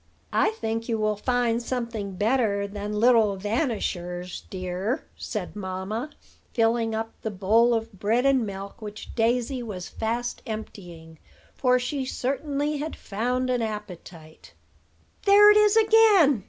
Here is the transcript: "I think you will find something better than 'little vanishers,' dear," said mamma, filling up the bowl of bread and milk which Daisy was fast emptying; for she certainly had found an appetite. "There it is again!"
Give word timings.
"I 0.33 0.49
think 0.49 0.89
you 0.89 0.97
will 0.97 1.15
find 1.15 1.61
something 1.61 2.13
better 2.15 2.65
than 2.65 2.99
'little 2.99 3.35
vanishers,' 3.35 4.41
dear," 4.49 5.05
said 5.15 5.55
mamma, 5.55 6.09
filling 6.55 6.95
up 6.95 7.13
the 7.21 7.29
bowl 7.29 7.75
of 7.75 7.91
bread 7.99 8.25
and 8.25 8.43
milk 8.43 8.81
which 8.81 9.13
Daisy 9.13 9.61
was 9.61 9.89
fast 9.89 10.41
emptying; 10.47 11.19
for 11.53 11.77
she 11.77 12.03
certainly 12.03 12.77
had 12.77 12.95
found 12.95 13.51
an 13.51 13.61
appetite. 13.61 14.53
"There 15.25 15.51
it 15.51 15.57
is 15.57 15.77
again!" 15.77 16.39